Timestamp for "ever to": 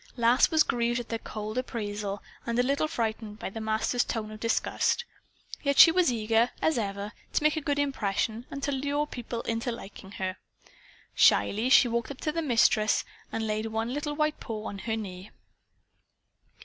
6.79-7.43